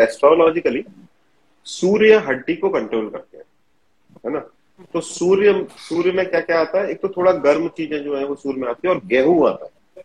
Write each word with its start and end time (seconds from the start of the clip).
Astrologically 0.00 0.84
सूर्य 1.66 2.16
हड्डी 2.26 2.54
को 2.56 2.68
control 2.70 3.08
करते 3.10 3.36
हैं, 3.36 3.44
है 4.26 4.32
ना? 4.32 4.40
तो 4.92 5.00
सूर्य 5.00 5.66
सूर्य 5.78 6.12
में 6.12 6.28
क्या 6.30 6.40
क्या 6.40 6.60
आता 6.60 6.80
है? 6.80 6.90
एक 6.90 7.00
तो 7.00 7.08
थोड़ा 7.08 7.32
गर्म 7.40 7.68
चीज़ें 7.68 8.02
जो 8.04 8.16
है 8.16 8.24
वो 8.26 8.34
सूर्य 8.34 8.60
में 8.60 8.68
आती 8.68 8.88
है 8.88 8.94
और 8.94 9.00
गेहूँ 9.06 9.48
आता 9.48 9.64
है 9.64 10.02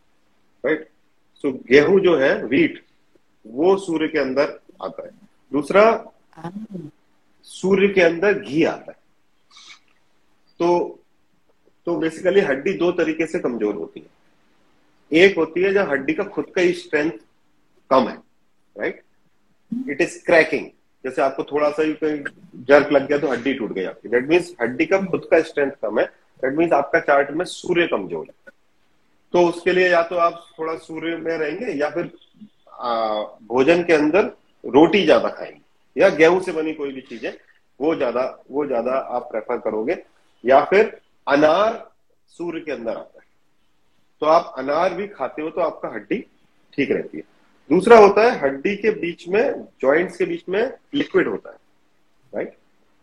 राइट 0.63 0.89
सो 1.43 1.51
गेहूँ 1.69 1.99
जो 1.99 2.15
है 2.17 2.33
वीट 2.45 2.83
वो 3.45 3.75
सूर्य 3.77 4.07
के 4.07 4.19
अंदर 4.19 4.59
आता 4.83 5.05
है। 5.05 5.11
दूसरा, 5.51 5.83
सूर्य 7.47 7.87
के 7.87 8.01
अंदर 8.01 8.39
घी 8.39 8.63
आता 8.65 8.91
है। 8.91 8.97
तो 10.59 10.99
तो 11.87 11.95
बेसिकली 11.97 12.41
हड्डी 12.41 12.73
दो 12.73 12.91
तरीके 12.91 13.25
से 13.27 13.39
कमज़ोर 13.39 13.75
होती 13.75 13.99
है। 13.99 15.19
एक 15.21 15.37
होती 15.37 15.61
है 15.63 15.73
जब 15.73 15.89
हड्डी 15.89 16.13
का 16.13 16.23
खुद 16.25 16.45
का 16.55 16.61
ही 16.61 16.73
स्ट्रेंथ 16.73 17.11
कम 17.89 18.07
है 18.07 18.15
राइट 18.75 19.01
इट 19.89 20.01
इज़ 20.01 20.17
क्रैकिंग 20.25 20.69
जैसे 21.03 21.21
आपको 21.21 21.43
थोड़ा 21.43 21.69
सा 21.69 21.83
कहीं 21.93 22.23
जर्क 22.67 22.91
लग 22.91 23.07
गया 23.07 23.17
तो 23.17 23.27
हड्डी 23.27 23.53
टूट 23.53 23.73
गई 23.73 23.83
आपकी। 23.85 24.09
दैट 24.09 24.29
मीन्स 24.29 24.53
हड्डी 24.61 24.85
का 24.85 25.01
खुद 25.01 25.27
का 25.31 25.41
स्ट्रेंथ 25.43 25.71
कम 25.81 25.99
है। 25.99 26.05
दैट 26.05 26.57
मीन्स 26.57 26.73
आपका 26.73 26.99
चार्ट 27.01 27.31
में 27.31 27.45
सूर्य 27.45 27.87
कमज़ोर 27.87 28.25
है। 28.25 28.53
तो 29.33 29.47
उसके 29.47 29.71
लिए 29.73 29.89
या 29.89 30.01
तो 30.03 30.15
आप 30.17 30.45
थोड़ा 30.59 30.75
सूर्य 30.79 31.15
में 31.17 31.37
रहेंगे 31.37 31.73
या 31.73 31.89
फिर 31.89 32.11
आ, 32.73 33.23
भोजन 33.43 33.83
के 33.83 33.93
अंदर 33.93 34.23
रोटी 34.63 35.03
ज़्यादा 35.03 35.29
खाएँगे। 35.29 35.61
या 35.95 36.09
गेहूँ 36.11 36.41
से 36.43 36.51
बनी 36.51 36.73
कोई 36.73 36.91
भी 36.91 37.01
चीज़ें 37.01 37.31
वो 37.79 37.95
ज़्यादा 37.95 38.23
वो 38.51 38.65
ज़्यादा 38.65 38.91
आप 38.91 39.27
प्रेफर 39.31 39.57
करोगे। 39.59 39.97
या 40.43 40.63
फिर 40.65 40.97
अनार 41.27 41.73
सूर्य 42.33 42.59
के 42.59 42.71
अंदर 42.71 42.91
आता 42.91 43.19
है। 43.19 43.25
तो 44.21 44.25
आप 44.27 44.53
अनार 44.57 44.93
भी 44.93 45.07
खाते 45.07 45.41
हो 45.41 45.49
तो 45.49 45.61
आपका 45.61 45.89
हड्डी 45.93 46.17
ठीक 46.73 46.91
रहती 46.91 47.17
है। 47.17 47.23
दूसरा 47.69 47.97
होता 47.97 48.23
है 48.23 48.37
हड्डी 48.39 48.75
के 48.75 48.91
बीच 48.91 49.27
में 49.27 49.43
जॉइंट्स 49.81 50.17
के 50.17 50.25
बीच 50.25 50.43
में 50.49 50.61
लिक्विड 50.95 51.27
होता 51.27 51.51
है 51.51 51.57
राइट 52.33 52.53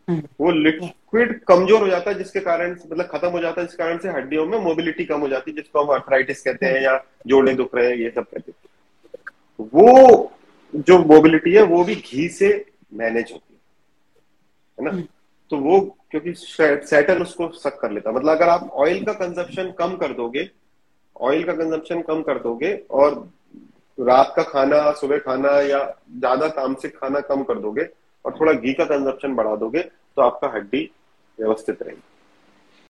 हम्म। 0.09 0.23
वो 0.41 0.51
लिक्विड 0.53 1.39
कमज़ोर 1.45 1.81
हो 1.81 1.89
जाता 1.89 2.11
है 2.11 2.19
जिसके 2.19 2.41
कारण 2.41 2.73
मतलब 2.73 3.07
खत्म 3.07 3.29
हो 3.29 3.41
जाता 3.41 3.61
है 3.61 3.67
जिस 3.67 3.77
कारण 3.77 3.99
से 3.99 4.11
हड्डियों 4.11 4.47
में 4.47 4.59
मोबिलिटी 4.61 5.05
कम 5.05 5.21
हो 5.21 5.29
जाती 5.29 5.51
है 5.51 5.57
जिसको 5.57 5.83
हम 5.83 5.95
अर्थराइटिस 5.95 6.43
कहते 6.43 6.67
हैं 6.67 6.83
या 6.83 6.99
जोड़े 7.27 7.55
दुख 7.55 7.75
रहे 7.75 7.89
हैं 7.89 7.97
ये 7.97 8.11
सब 8.11 8.27
कहते 8.27 8.53
हैं 8.53 9.67
वो 9.73 10.33
जो 10.87 10.99
मोबिलिटी 11.07 11.53
है 11.53 11.63
वो 11.65 11.83
भी 11.85 11.95
घी 11.97 12.29
से 12.31 12.49
मैनेज 12.95 13.33
होती 13.33 13.55
है 13.55 13.61
है 14.79 14.85
ना 14.85 14.91
हम्म। 14.91 15.07
तो 15.51 15.57
वो 15.59 15.81
क्योंकि 16.11 16.33
सैटर्न 16.35 17.23
उसको 17.23 17.49
सक 17.57 17.79
कर 17.81 17.91
लेता 17.91 18.13
मतलब 18.13 18.31
अगर 18.31 18.49
आप 18.49 18.71
ऑयल 18.75 19.05
का 19.05 19.13
कंजप्शन 19.15 19.71
कम 19.79 19.97
कर 19.97 20.13
दोगे 20.15 20.49
ऑयल 21.21 21.45
का 21.45 21.53
कंजप्शन 21.55 22.01
कम 22.03 22.23
कर 22.23 22.39
दोगे 22.39 22.75
और 22.91 23.15
रात 24.03 24.33
का 24.37 24.43
खाना, 24.43 24.91
सुबह 24.93 25.19
खाना 25.19 25.51
या 25.61 25.85
ज़्यादा 26.11 26.49
तामसिक 26.51 26.97
खाना 26.97 27.21
कम 27.23 27.43
कर 27.43 27.59
दोगे 27.59 27.89
और 28.25 28.37
थोड़ा 28.41 28.53
घी 28.53 28.73
का 28.73 28.85
कंजप्शन 28.87 29.35
बढ़ा 29.35 29.55
दोगे 29.57 29.83
तो 29.83 30.23
आपका 30.23 30.49
हड्डी 30.49 30.91
व्यवस्थित 31.39 31.83
रहेगी। 31.83 32.03